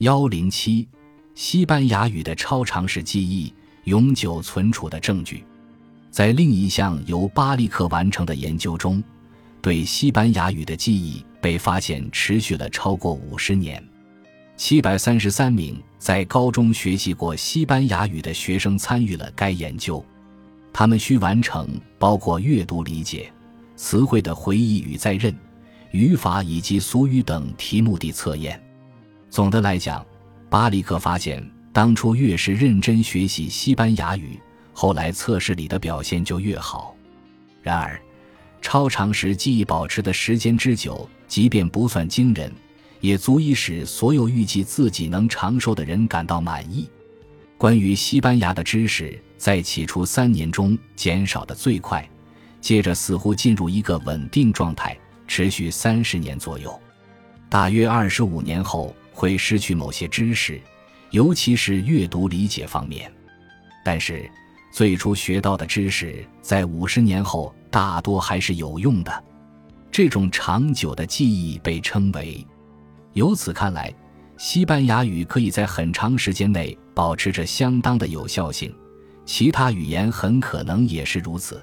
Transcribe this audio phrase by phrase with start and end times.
[0.00, 0.88] 幺零七，
[1.34, 3.52] 西班牙语的超长时记忆
[3.84, 5.44] 永久存储的证据，
[6.10, 9.04] 在另一项由巴利克完成的研究中，
[9.60, 13.86] 对西班牙语的记忆被发现持续了超过五十年。
[14.56, 20.02] 七百三十三名在高中学习过西班牙语的学生参与了该研究，
[20.72, 23.30] 他们需完成包括阅读理解、
[23.76, 25.38] 词汇的回忆与再认、
[25.90, 28.58] 语法以及俗语等题目的测验。
[29.30, 30.04] 总的来讲，
[30.48, 34.36] 巴里克发现，当初越是认真学习西班牙语，
[34.72, 36.96] 后来测试里的表现就越好。
[37.62, 38.00] 然而，
[38.60, 42.52] 超长时记忆保持的时间之久，即便不算惊人，
[43.00, 46.90] 也足以使所有预计自己能长寿的人感到满意。
[47.56, 52.04] 关于西班牙的知识，在起初三年中减少的最快，
[52.60, 56.76] 接着似乎进入一个稳定状态，持续三十年左右，
[57.48, 58.92] 大约二十五年后。
[59.20, 60.58] 会失去某些知识，
[61.10, 63.12] 尤其是阅读理解方面。
[63.84, 64.26] 但是，
[64.72, 69.24] 最初学到的知识在五十年后大多还是有用的。
[69.92, 72.42] 这种长久的记忆被称为。
[73.12, 73.92] 由此看来，
[74.38, 78.74] 西班牙语可以在很长时间内保持着相当的有效性，
[79.26, 81.62] 其他语言很可能也是如此。